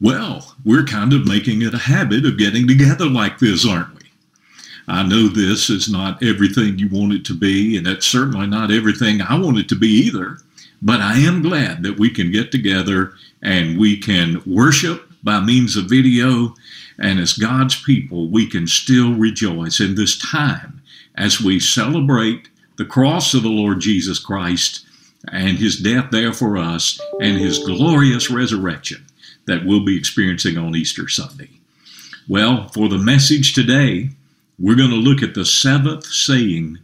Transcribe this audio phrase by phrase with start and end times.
[0.00, 4.02] Well, we're kind of making it a habit of getting together like this, aren't we?
[4.86, 8.70] I know this is not everything you want it to be, and it's certainly not
[8.70, 10.38] everything I want it to be either.
[10.80, 15.76] But I am glad that we can get together and we can worship by means
[15.76, 16.54] of video.
[16.96, 20.80] And as God's people, we can still rejoice in this time
[21.16, 24.86] as we celebrate the cross of the Lord Jesus Christ
[25.32, 29.04] and his death there for us and his glorious resurrection
[29.48, 31.48] that we'll be experiencing on Easter Sunday.
[32.28, 34.10] Well, for the message today,
[34.58, 36.78] we're going to look at the seventh saying,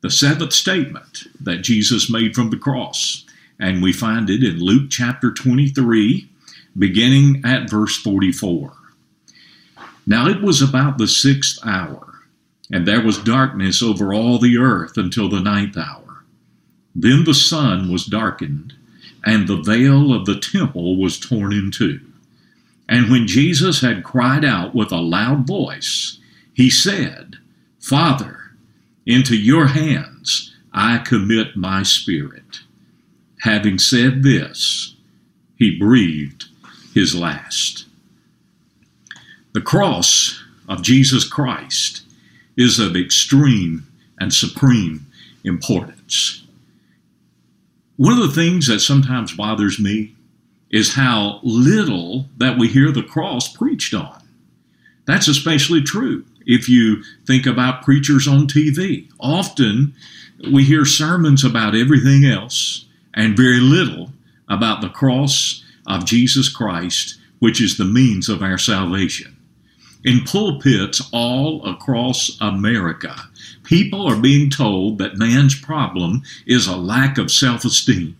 [0.00, 3.26] the seventh statement that Jesus made from the cross.
[3.58, 6.28] And we find it in Luke chapter 23,
[6.78, 8.72] beginning at verse 44.
[10.06, 12.20] Now it was about the sixth hour,
[12.70, 16.22] and there was darkness over all the earth until the ninth hour.
[16.94, 18.77] Then the sun was darkened
[19.24, 22.00] and the veil of the temple was torn in two.
[22.88, 26.18] And when Jesus had cried out with a loud voice,
[26.54, 27.36] he said,
[27.80, 28.52] Father,
[29.06, 32.60] into your hands I commit my spirit.
[33.42, 34.94] Having said this,
[35.56, 36.46] he breathed
[36.94, 37.86] his last.
[39.52, 42.02] The cross of Jesus Christ
[42.56, 43.86] is of extreme
[44.18, 45.06] and supreme
[45.44, 46.44] importance.
[47.98, 50.14] One of the things that sometimes bothers me
[50.70, 54.22] is how little that we hear the cross preached on.
[55.04, 59.10] That's especially true if you think about preachers on TV.
[59.18, 59.96] Often
[60.48, 64.12] we hear sermons about everything else and very little
[64.48, 69.36] about the cross of Jesus Christ, which is the means of our salvation.
[70.04, 73.27] In pulpits all across America,
[73.68, 78.16] people are being told that man's problem is a lack of self esteem.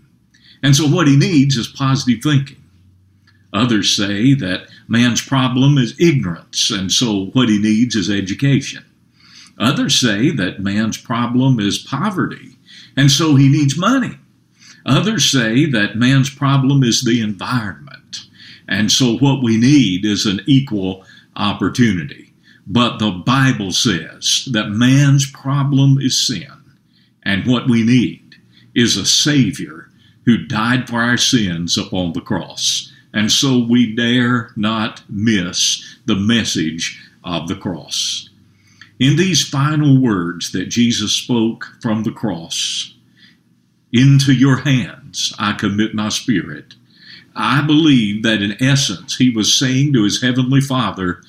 [0.63, 2.63] And so what he needs is positive thinking.
[3.55, 8.85] Others say that man's problem is ignorance, and so what he needs is education.
[9.59, 12.59] Others say that man's problem is poverty,
[12.95, 14.19] and so he needs money.
[14.85, 18.27] Others say that man's problem is the environment,
[18.69, 21.07] and so what we need is an equal
[21.37, 22.28] opportunity.
[22.71, 26.53] But the Bible says that man's problem is sin,
[27.23, 28.37] and what we need
[28.75, 29.89] is a Savior
[30.27, 32.93] who died for our sins upon the cross.
[33.15, 38.29] And so we dare not miss the message of the cross.
[39.01, 42.95] In these final words that Jesus spoke from the cross,
[43.93, 46.75] into your hands I commit my spirit.
[47.35, 51.23] I believe that in essence he was saying to his heavenly Father,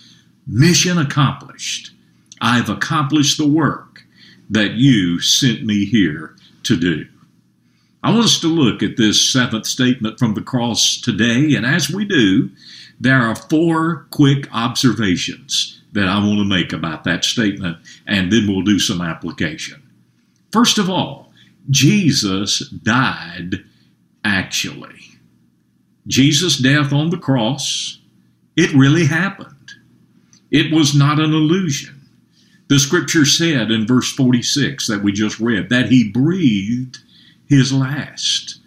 [0.51, 1.91] Mission accomplished.
[2.41, 4.03] I've accomplished the work
[4.49, 7.05] that you sent me here to do.
[8.01, 11.91] I want us to look at this seventh statement from the cross today, and as
[11.91, 12.49] we do,
[12.99, 17.77] there are four quick observations that I want to make about that statement,
[18.07, 19.83] and then we'll do some application.
[20.51, 21.31] First of all,
[21.69, 23.63] Jesus died
[24.23, 25.11] actually.
[26.07, 27.99] Jesus' death on the cross,
[28.55, 29.55] it really happened.
[30.51, 31.99] It was not an illusion.
[32.69, 36.99] The scripture said in verse 46 that we just read that he breathed
[37.47, 38.59] his last.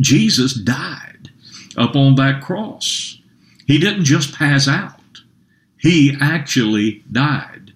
[0.00, 1.30] Jesus died
[1.76, 3.18] upon that cross.
[3.66, 5.00] He didn't just pass out,
[5.78, 7.72] he actually died.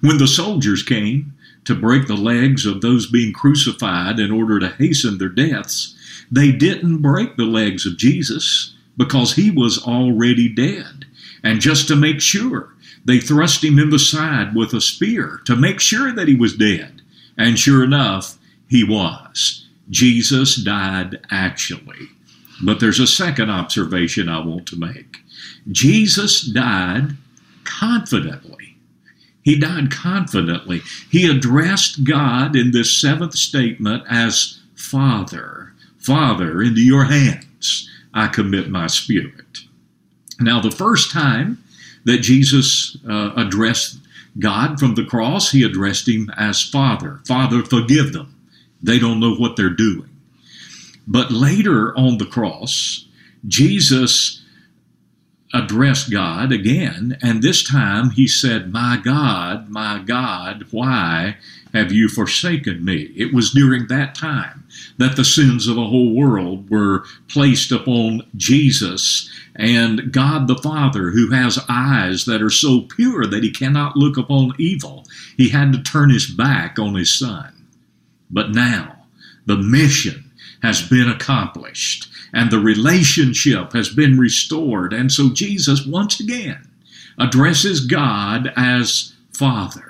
[0.00, 4.68] When the soldiers came to break the legs of those being crucified in order to
[4.68, 5.96] hasten their deaths,
[6.30, 11.06] they didn't break the legs of Jesus because he was already dead.
[11.42, 15.56] And just to make sure, they thrust him in the side with a spear to
[15.56, 17.02] make sure that he was dead.
[17.36, 18.38] And sure enough,
[18.68, 19.66] he was.
[19.90, 22.08] Jesus died actually.
[22.62, 25.18] But there's a second observation I want to make.
[25.70, 27.16] Jesus died
[27.64, 28.76] confidently.
[29.42, 30.82] He died confidently.
[31.10, 35.72] He addressed God in this seventh statement as Father.
[35.98, 39.60] Father, into your hands I commit my spirit.
[40.40, 41.62] Now, the first time
[42.04, 43.98] that Jesus uh, addressed
[44.38, 47.20] God from the cross, he addressed him as Father.
[47.26, 48.34] Father, forgive them.
[48.82, 50.08] They don't know what they're doing.
[51.06, 53.06] But later on the cross,
[53.46, 54.42] Jesus
[55.54, 61.38] addressed God again, and this time he said, My God, my God, why
[61.74, 63.12] have you forsaken me?
[63.16, 64.66] It was during that time
[64.98, 71.10] that the sins of the whole world were placed upon Jesus and God the Father,
[71.10, 75.04] who has eyes that are so pure that he cannot look upon evil.
[75.36, 77.66] He had to turn his back on his Son.
[78.30, 79.04] But now,
[79.46, 80.30] the mission
[80.62, 82.08] has been accomplished.
[82.32, 84.92] and the relationship has been restored.
[84.92, 86.68] And so Jesus once again
[87.18, 89.87] addresses God as Father.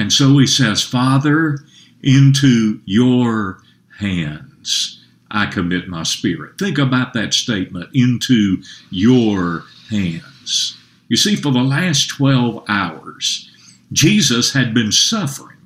[0.00, 1.58] And so he says, Father,
[2.02, 3.60] into your
[3.98, 6.56] hands I commit my spirit.
[6.58, 10.78] Think about that statement, into your hands.
[11.08, 13.50] You see, for the last 12 hours,
[13.92, 15.58] Jesus had been suffering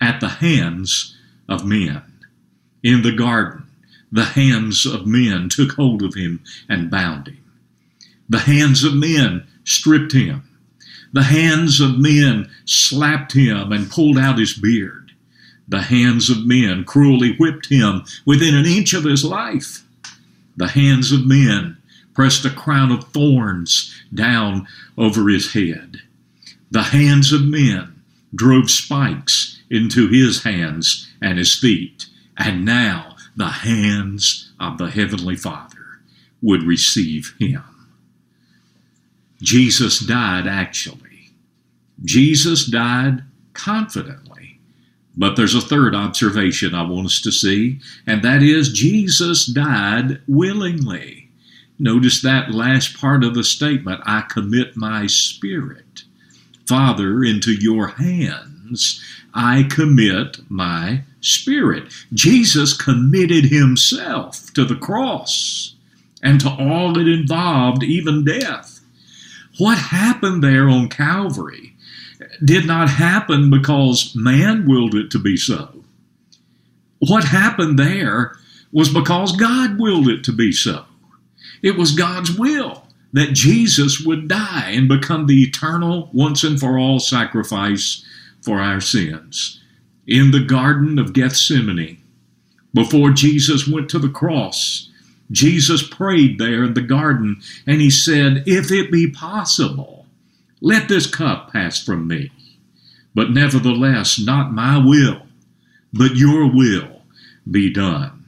[0.00, 1.16] at the hands
[1.48, 2.02] of men.
[2.82, 3.68] In the garden,
[4.10, 7.44] the hands of men took hold of him and bound him.
[8.28, 10.49] The hands of men stripped him.
[11.12, 15.12] The hands of men slapped him and pulled out his beard.
[15.68, 19.84] The hands of men cruelly whipped him within an inch of his life.
[20.56, 21.76] The hands of men
[22.14, 24.66] pressed a crown of thorns down
[24.98, 25.98] over his head.
[26.70, 28.02] The hands of men
[28.34, 32.06] drove spikes into his hands and his feet.
[32.36, 36.00] And now the hands of the Heavenly Father
[36.42, 37.62] would receive him.
[39.42, 41.32] Jesus died actually.
[42.02, 43.22] Jesus died
[43.52, 44.58] confidently.
[45.16, 50.20] But there's a third observation I want us to see, and that is Jesus died
[50.26, 51.28] willingly.
[51.78, 56.04] Notice that last part of the statement I commit my spirit.
[56.66, 59.02] Father, into your hands
[59.34, 61.92] I commit my spirit.
[62.12, 65.74] Jesus committed himself to the cross
[66.22, 68.69] and to all it involved, even death.
[69.60, 71.76] What happened there on Calvary
[72.42, 75.84] did not happen because man willed it to be so.
[77.00, 78.36] What happened there
[78.72, 80.86] was because God willed it to be so.
[81.62, 86.78] It was God's will that Jesus would die and become the eternal, once and for
[86.78, 88.02] all sacrifice
[88.40, 89.60] for our sins.
[90.06, 92.02] In the Garden of Gethsemane,
[92.72, 94.89] before Jesus went to the cross,
[95.30, 100.06] Jesus prayed there in the garden and he said, If it be possible,
[100.60, 102.30] let this cup pass from me.
[103.14, 105.22] But nevertheless, not my will,
[105.92, 107.02] but your will
[107.50, 108.26] be done.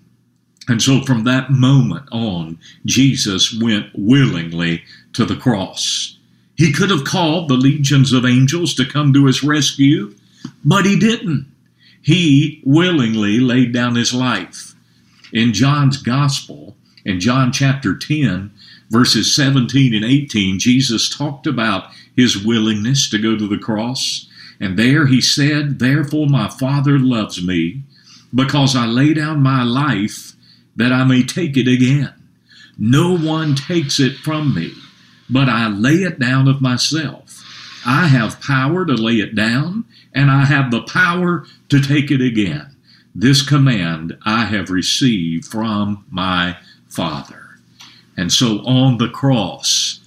[0.69, 6.19] And so from that moment on, Jesus went willingly to the cross.
[6.57, 10.15] He could have called the legions of angels to come to his rescue,
[10.65, 11.47] but he didn't.
[12.01, 14.75] He willingly laid down his life.
[15.33, 18.53] In John's Gospel, in John chapter 10,
[18.91, 24.29] verses 17 and 18, Jesus talked about his willingness to go to the cross.
[24.61, 27.83] And there he said, Therefore my Father loves me,
[28.35, 30.33] because I lay down my life
[30.77, 32.15] that I may take it again.
[32.79, 34.73] No one takes it from me,
[35.29, 37.45] but I lay it down of myself.
[37.85, 39.85] I have power to lay it down,
[40.15, 42.77] and I have the power to take it again.
[43.15, 46.57] This command I have received from my
[46.93, 47.43] Father.
[48.17, 50.01] And so on the cross,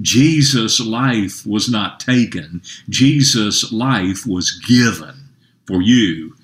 [0.00, 5.28] Jesus' life was not taken, Jesus' life was given
[5.66, 6.34] for you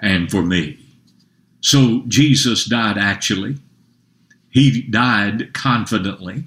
[0.00, 0.78] and for me.
[1.60, 3.56] So Jesus died actually.
[4.50, 6.44] He died confidently.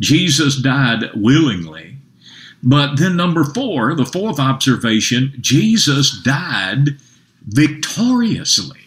[0.00, 1.96] Jesus died willingly.
[2.62, 6.98] But then, number four, the fourth observation, Jesus died
[7.44, 8.85] victoriously.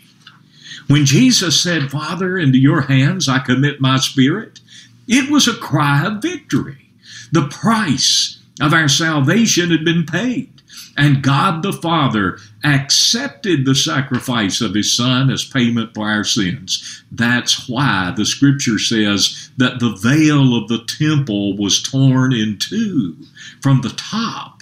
[0.88, 4.60] When Jesus said, Father, into your hands I commit my spirit,
[5.08, 6.90] it was a cry of victory.
[7.32, 10.60] The price of our salvation had been paid.
[10.98, 17.04] And God the Father accepted the sacrifice of His Son as payment for our sins.
[17.12, 23.16] That's why the scripture says that the veil of the temple was torn in two
[23.62, 24.62] from the top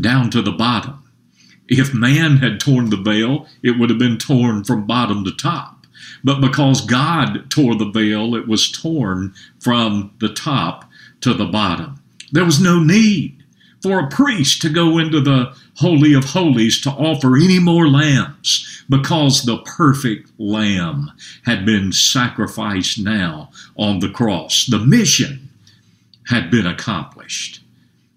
[0.00, 1.04] down to the bottom.
[1.68, 5.86] If man had torn the veil, it would have been torn from bottom to top.
[6.24, 12.02] But because God tore the veil, it was torn from the top to the bottom.
[12.32, 13.42] There was no need
[13.82, 18.84] for a priest to go into the Holy of Holies to offer any more lambs
[18.88, 21.12] because the perfect lamb
[21.44, 24.66] had been sacrificed now on the cross.
[24.66, 25.48] The mission
[26.26, 27.60] had been accomplished.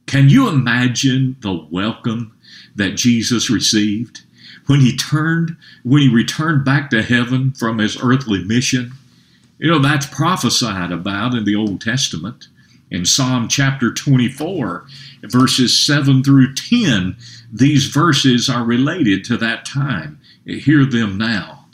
[0.08, 2.36] Can you imagine the welcome
[2.76, 4.22] that Jesus received
[4.68, 8.94] when he turned, when he returned back to heaven from his earthly mission?
[9.58, 12.48] You know, that's prophesied about in the Old Testament.
[12.90, 14.86] In Psalm chapter 24,
[15.24, 17.16] verses 7 through 10,
[17.54, 20.20] these verses are related to that time.
[20.46, 21.68] Hear them now.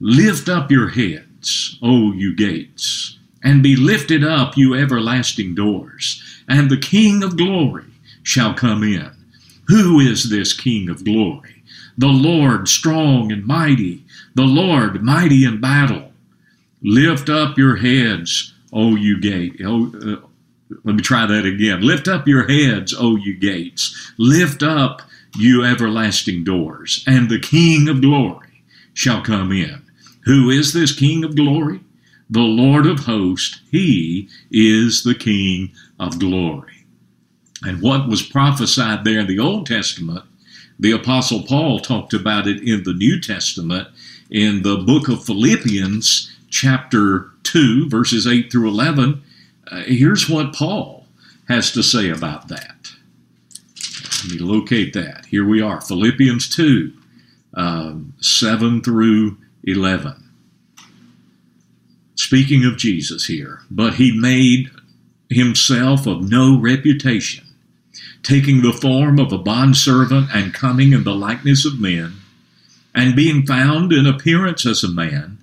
[0.00, 6.70] Lift up your heads, O you gates, and be lifted up, you everlasting doors, and
[6.70, 7.84] the King of glory
[8.22, 9.10] shall come in.
[9.68, 11.62] Who is this King of glory?
[11.96, 16.12] The Lord strong and mighty, the Lord mighty in battle.
[16.82, 19.60] Lift up your heads, O you gate.
[19.64, 20.26] Oh, uh,
[20.84, 21.82] let me try that again.
[21.82, 24.12] Lift up your heads, O you gates.
[24.16, 25.02] Lift up,
[25.36, 28.62] you everlasting doors, and the King of glory
[28.94, 29.82] shall come in.
[30.24, 31.80] Who is this King of glory?
[32.30, 33.60] The Lord of hosts.
[33.70, 36.77] He is the King of glory.
[37.62, 40.24] And what was prophesied there in the Old Testament,
[40.78, 43.88] the Apostle Paul talked about it in the New Testament
[44.30, 49.22] in the book of Philippians, chapter 2, verses 8 through 11
[49.70, 51.06] uh, here's what Paul
[51.48, 52.92] has to say about that.
[54.24, 55.26] Let me locate that.
[55.26, 56.92] Here we are Philippians 2
[57.54, 60.24] um, 7 through 11.
[62.16, 64.70] Speaking of Jesus here, but he made
[65.30, 67.46] himself of no reputation,
[68.22, 72.14] taking the form of a bondservant and coming in the likeness of men,
[72.94, 75.38] and being found in appearance as a man,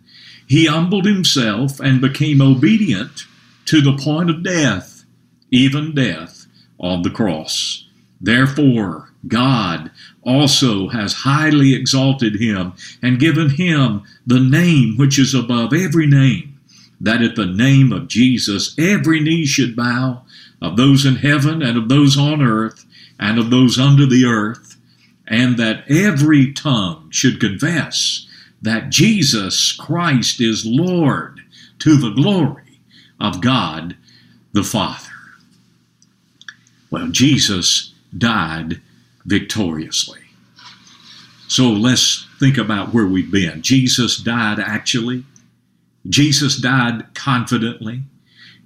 [0.47, 3.25] he humbled himself and became obedient
[3.65, 5.05] to the point of death,
[5.51, 6.45] even death
[6.79, 7.87] on the cross.
[8.21, 9.91] Therefore, God
[10.23, 16.59] also has highly exalted him and given him the name which is above every name,
[17.01, 20.23] that at the name of Jesus every knee should bow,
[20.65, 22.85] of those in heaven and of those on earth
[23.19, 24.75] and of those under the earth,
[25.27, 28.27] and that every tongue should confess
[28.61, 31.39] that Jesus Christ is Lord
[31.79, 32.79] to the glory
[33.19, 33.95] of God
[34.53, 35.11] the Father.
[36.89, 38.81] Well, Jesus died
[39.25, 40.21] victoriously.
[41.47, 43.61] So let's think about where we've been.
[43.61, 45.25] Jesus died actually.
[46.07, 48.03] Jesus died confidently.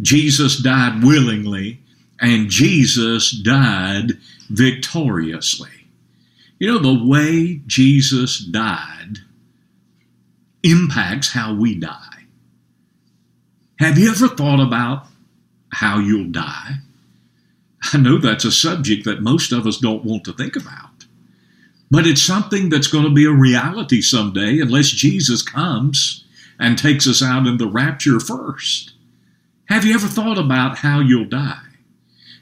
[0.01, 1.79] Jesus died willingly.
[2.22, 4.18] And Jesus died
[4.50, 5.70] victoriously.
[6.60, 9.20] You know, the way Jesus died
[10.64, 12.26] impacts how we die.
[13.80, 15.06] Have you ever thought about
[15.72, 16.80] how you'll die?
[17.94, 21.06] I know that's a subject that most of us don't want to think about.
[21.90, 26.26] But it's something that's going to be a reality someday unless Jesus comes
[26.60, 28.94] and takes us out in the rapture first.
[29.66, 31.69] Have you ever thought about how you'll die?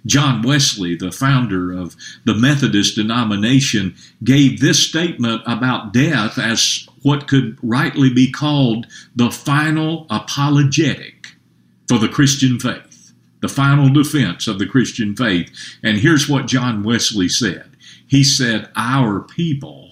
[0.07, 1.95] John Wesley, the founder of
[2.25, 9.29] the Methodist denomination, gave this statement about death as what could rightly be called the
[9.29, 11.33] final apologetic
[11.87, 15.51] for the Christian faith, the final defense of the Christian faith.
[15.83, 17.69] And here's what John Wesley said
[18.07, 19.91] He said, Our people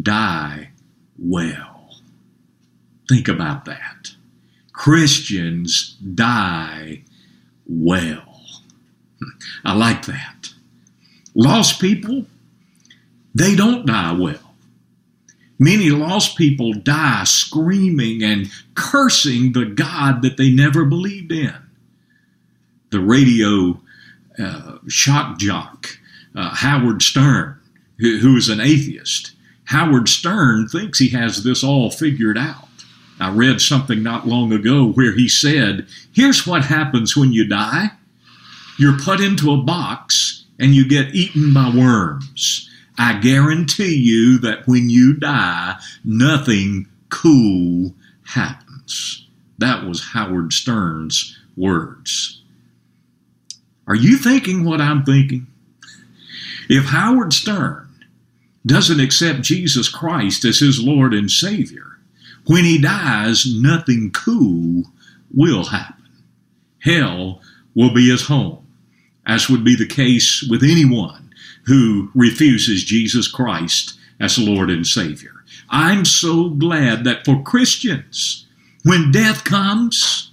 [0.00, 0.70] die
[1.18, 1.96] well.
[3.08, 4.12] Think about that.
[4.72, 7.02] Christians die
[7.66, 8.35] well.
[9.64, 10.50] I like that.
[11.34, 12.26] Lost people,
[13.34, 14.54] they don't die well.
[15.58, 21.54] Many lost people die screaming and cursing the God that they never believed in.
[22.90, 23.80] The radio
[24.38, 25.98] uh, shock jock,
[26.34, 27.58] uh, Howard Stern,
[27.98, 29.32] who, who is an atheist,
[29.64, 32.68] Howard Stern thinks he has this all figured out.
[33.18, 37.92] I read something not long ago where he said, Here's what happens when you die
[38.78, 42.70] you're put into a box and you get eaten by worms.
[42.98, 49.26] I guarantee you that when you die, nothing cool happens.
[49.58, 52.42] That was Howard Stern's words.
[53.86, 55.46] Are you thinking what I'm thinking?
[56.68, 57.88] If Howard Stern
[58.64, 61.98] doesn't accept Jesus Christ as his Lord and Savior,
[62.46, 64.84] when he dies, nothing cool
[65.32, 65.94] will happen.
[66.80, 67.40] Hell
[67.74, 68.65] will be his home,
[69.26, 71.32] as would be the case with anyone
[71.66, 75.32] who refuses Jesus Christ as Lord and Savior.
[75.68, 78.46] I'm so glad that for Christians,
[78.84, 80.30] when death comes,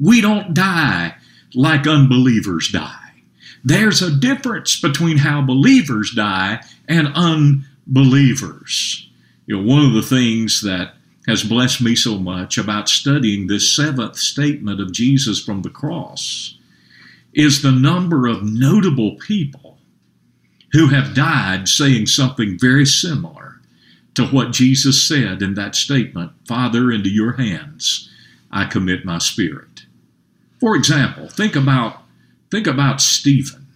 [0.00, 1.14] we don't die
[1.54, 2.98] like unbelievers die.
[3.62, 9.08] There's a difference between how believers die and unbelievers.
[9.46, 10.94] You know, one of the things that
[11.26, 16.56] has blessed me so much about studying this seventh statement of Jesus from the cross
[17.32, 19.78] is the number of notable people
[20.72, 23.60] who have died saying something very similar
[24.14, 28.10] to what Jesus said in that statement Father, into your hands
[28.50, 29.86] I commit my spirit.
[30.60, 32.02] For example, think about,
[32.50, 33.66] think about Stephen.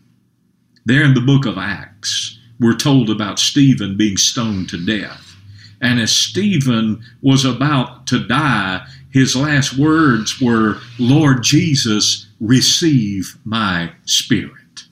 [0.84, 5.34] There in the book of Acts, we're told about Stephen being stoned to death.
[5.80, 13.92] And as Stephen was about to die, his last words were, Lord Jesus, receive my
[14.04, 14.84] spirit.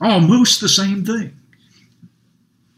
[0.00, 1.38] Almost the same thing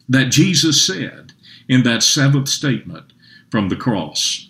[0.08, 1.32] that Jesus said
[1.68, 3.12] in that seventh statement
[3.50, 4.48] from the cross.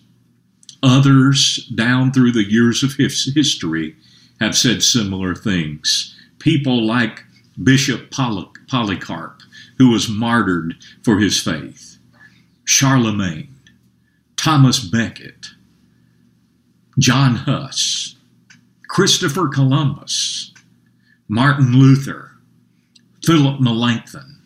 [0.82, 3.96] Others, down through the years of history,
[4.40, 6.16] have said similar things.
[6.38, 7.24] People like
[7.62, 9.42] Bishop Polycarp,
[9.76, 11.98] who was martyred for his faith,
[12.64, 13.54] Charlemagne,
[14.36, 15.48] Thomas Becket,
[16.98, 18.16] John Huss,
[18.90, 20.52] Christopher Columbus,
[21.28, 22.32] Martin Luther,
[23.24, 24.42] Philip Melanchthon,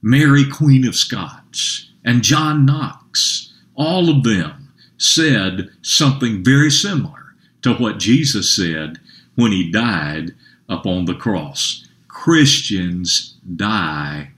[0.00, 3.52] Mary Queen of Scots, and John Knox.
[3.74, 8.98] All of them said something very similar to what Jesus said
[9.34, 10.34] when he died
[10.70, 11.86] upon the cross.
[12.08, 14.30] Christians die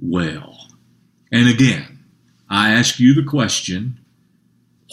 [0.00, 0.66] well.
[1.30, 1.98] And again,
[2.48, 4.00] I ask you the question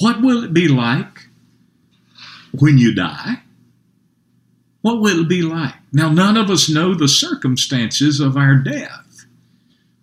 [0.01, 1.29] what will it be like
[2.51, 3.43] when you die?
[4.85, 5.73] What will it be like?
[5.91, 9.25] Now, none of us know the circumstances of our death.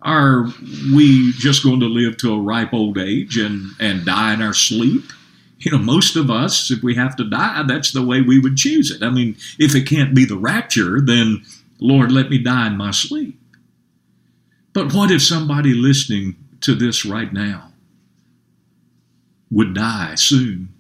[0.00, 0.48] Are
[0.92, 4.52] we just going to live to a ripe old age and, and die in our
[4.52, 5.04] sleep?
[5.60, 8.56] You know, most of us, if we have to die, that's the way we would
[8.56, 9.04] choose it.
[9.04, 11.44] I mean, if it can't be the rapture, then
[11.78, 13.40] Lord, let me die in my sleep.
[14.72, 17.70] But what if somebody listening to this right now
[19.48, 20.74] would die soon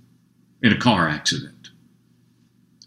[0.60, 1.70] in a car accident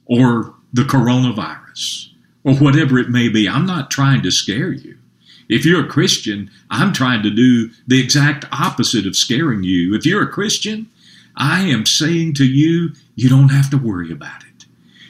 [0.05, 2.09] or the coronavirus
[2.43, 3.47] or whatever it may be?
[3.47, 4.97] I'm not trying to scare you.
[5.47, 9.95] If you're a Christian, I'm trying to do the exact opposite of scaring you.
[9.95, 10.89] If you're a Christian,
[11.37, 14.65] I am saying to you, you don't have to worry about it.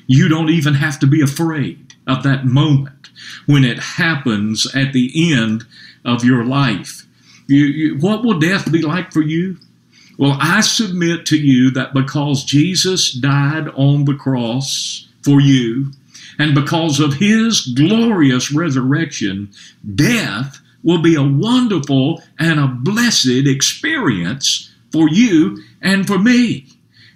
[0.07, 3.09] You don't even have to be afraid of that moment
[3.47, 5.65] when it happens at the end
[6.03, 7.07] of your life.
[7.47, 9.57] You, you, what will death be like for you?
[10.17, 15.91] Well, I submit to you that because Jesus died on the cross for you,
[16.37, 19.51] and because of his glorious resurrection,
[19.95, 26.67] death will be a wonderful and a blessed experience for you and for me.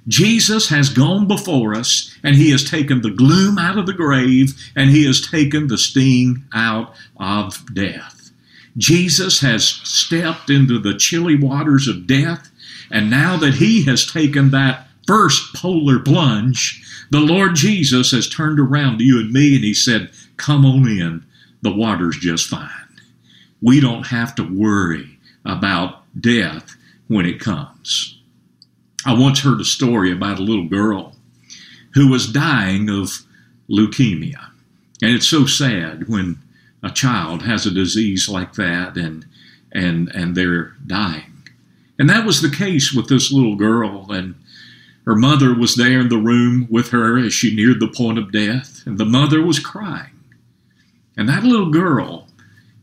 [0.08, 4.56] Jesus has gone before us and he has taken the gloom out of the grave
[4.76, 8.32] and he has taken the sting out of death.
[8.76, 12.50] Jesus has stepped into the chilly waters of death
[12.90, 18.60] and now that he has taken that first polar plunge, the Lord Jesus has turned
[18.60, 21.26] around to you and me and he said, Come on in,
[21.64, 22.70] the water's just fine.
[23.60, 26.76] We don't have to worry about death
[27.08, 28.22] when it comes.
[29.04, 31.16] I once heard a story about a little girl
[31.96, 33.26] who was dying of
[33.68, 34.52] leukemia.
[35.02, 36.38] And it's so sad when
[36.84, 39.26] a child has a disease like that and
[39.72, 41.34] and and they're dying.
[41.98, 44.36] And that was the case with this little girl and
[45.06, 48.32] her mother was there in the room with her as she neared the point of
[48.32, 50.20] death and the mother was crying.
[51.18, 52.28] And that little girl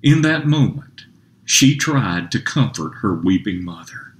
[0.02, 1.02] in that moment
[1.44, 4.14] she tried to comfort her weeping mother.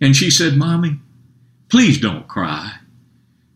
[0.00, 0.98] And she said, "Mommy,
[1.68, 2.74] Please don't cry.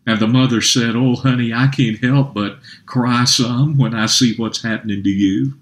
[0.06, 4.34] And the mother said, Oh, honey, I can't help but cry some when I see
[4.36, 5.54] what's happening to you.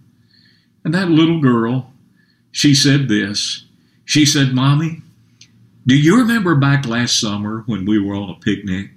[0.84, 1.92] And that little girl,
[2.50, 3.64] she said this.
[4.04, 5.02] She said, Mommy,
[5.88, 8.90] do you remember back last summer when we were on a picnic?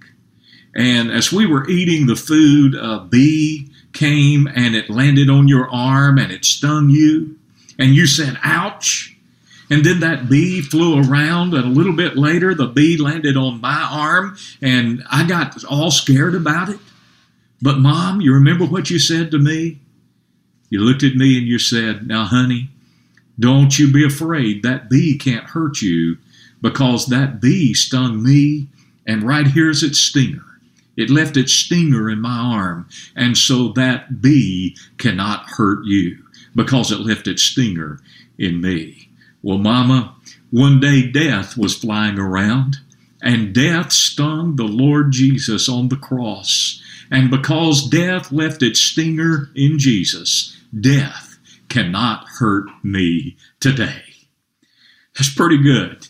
[0.76, 5.70] And as we were eating the food, a bee came and it landed on your
[5.70, 7.38] arm and it stung you.
[7.80, 9.16] And you said, Ouch.
[9.70, 13.62] And then that bee flew around, and a little bit later, the bee landed on
[13.62, 16.80] my arm, and I got all scared about it.
[17.62, 19.80] But, Mom, you remember what you said to me?
[20.70, 22.68] You looked at me and you said, Now, honey,
[23.40, 24.62] don't you be afraid.
[24.62, 26.18] That bee can't hurt you
[26.62, 28.67] because that bee stung me,
[29.06, 30.43] and right here's its stinger.
[30.95, 36.24] It left its stinger in my arm, and so that bee cannot hurt you
[36.56, 38.00] because it left its stinger
[38.38, 39.10] in me.
[39.41, 40.15] Well, Mama,
[40.52, 42.78] one day death was flying around,
[43.24, 46.82] and death stung the Lord Jesus on the cross.
[47.10, 51.38] And because death left its stinger in Jesus, death
[51.69, 54.04] cannot hurt me today.
[55.15, 56.08] That's pretty good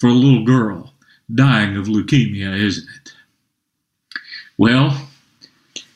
[0.00, 0.94] for a little girl
[1.32, 3.12] dying of leukemia, isn't it?
[4.58, 5.08] Well,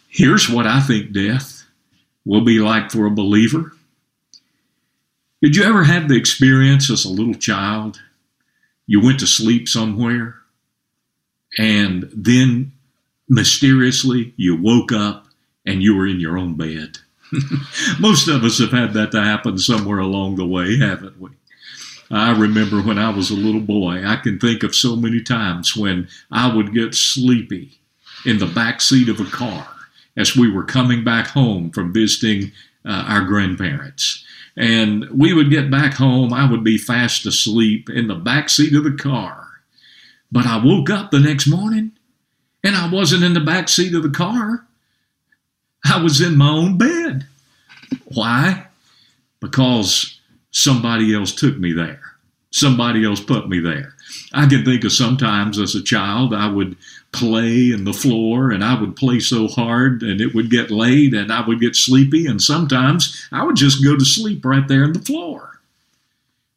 [0.08, 1.64] here's what I think death
[2.24, 3.72] will be like for a believer.
[5.42, 8.00] Did you ever have the experience as a little child?
[8.86, 10.36] You went to sleep somewhere
[11.58, 12.72] and then
[13.28, 15.26] mysteriously you woke up
[15.66, 16.98] and you were in your own bed.
[18.00, 21.30] Most of us have had that to happen somewhere along the way, haven't we?
[22.16, 25.76] I remember when I was a little boy, I can think of so many times
[25.76, 27.78] when I would get sleepy
[28.24, 29.68] in the back seat of a car
[30.16, 32.52] as we were coming back home from visiting
[32.84, 34.24] uh, our grandparents.
[34.56, 36.32] And we would get back home.
[36.32, 39.48] I would be fast asleep in the back seat of the car.
[40.30, 41.92] But I woke up the next morning
[42.62, 44.64] and I wasn't in the back seat of the car.
[45.84, 47.26] I was in my own bed.
[48.04, 48.68] Why?
[49.40, 50.18] Because
[50.50, 52.03] somebody else took me there.
[52.54, 53.96] Somebody else put me there.
[54.32, 56.76] I can think of sometimes as a child, I would
[57.10, 61.14] play in the floor and I would play so hard and it would get late
[61.14, 62.26] and I would get sleepy.
[62.26, 65.58] And sometimes I would just go to sleep right there in the floor.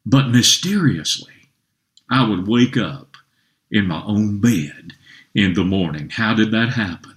[0.06, 1.32] But mysteriously,
[2.08, 3.16] I would wake up
[3.68, 4.92] in my own bed
[5.34, 6.10] in the morning.
[6.10, 7.16] How did that happen?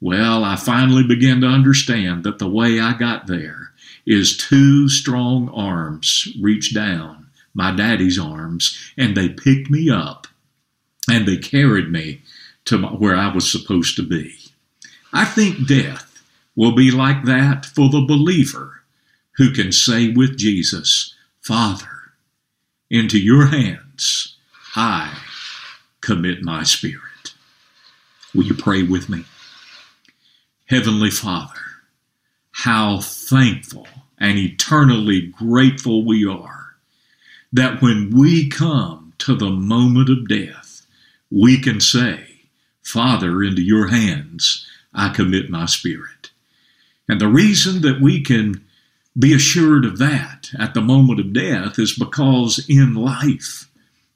[0.00, 3.72] Well, I finally began to understand that the way I got there
[4.06, 7.25] is two strong arms reached down,
[7.56, 10.26] my daddy's arms, and they picked me up
[11.08, 12.20] and they carried me
[12.66, 14.34] to my, where I was supposed to be.
[15.12, 16.22] I think death
[16.54, 18.82] will be like that for the believer
[19.36, 22.12] who can say with Jesus, Father,
[22.90, 24.36] into your hands
[24.74, 25.18] I
[26.02, 27.32] commit my spirit.
[28.34, 29.24] Will you pray with me?
[30.66, 31.60] Heavenly Father,
[32.50, 33.88] how thankful
[34.18, 36.65] and eternally grateful we are
[37.56, 40.86] that when we come to the moment of death,
[41.30, 42.24] we can say,
[42.82, 46.30] Father, into your hands I commit my spirit.
[47.08, 48.64] And the reason that we can
[49.18, 53.68] be assured of that at the moment of death is because in life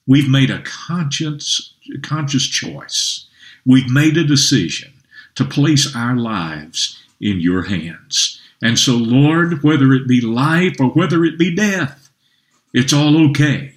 [0.07, 3.27] we've made a conscious, conscious choice
[3.67, 4.93] We've made a decision
[5.35, 8.41] to place our lives in your hands.
[8.63, 12.00] And so, Lord, whether it be life or whether it be death,
[12.73, 13.75] it's all okay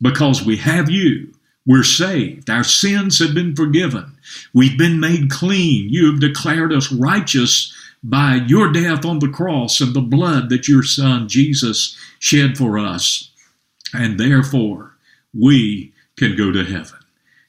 [0.00, 1.32] because we have you.
[1.66, 2.48] We're saved.
[2.48, 4.16] Our sins have been forgiven.
[4.54, 5.88] We've been made clean.
[5.88, 10.68] You have declared us righteous by your death on the cross and the blood that
[10.68, 13.30] your Son Jesus shed for us.
[13.92, 14.92] And therefore,
[15.34, 16.98] we can go to heaven.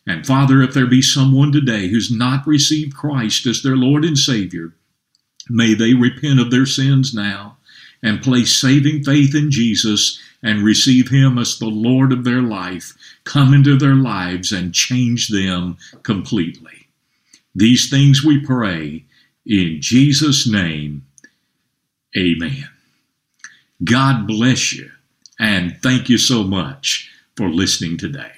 [0.07, 4.17] And Father, if there be someone today who's not received Christ as their Lord and
[4.17, 4.73] Savior,
[5.49, 7.57] may they repent of their sins now
[8.01, 12.93] and place saving faith in Jesus and receive Him as the Lord of their life,
[13.23, 16.87] come into their lives and change them completely.
[17.55, 19.05] These things we pray
[19.45, 21.05] in Jesus' name.
[22.15, 22.69] Amen.
[23.83, 24.91] God bless you
[25.39, 28.36] and thank you so much for listening today.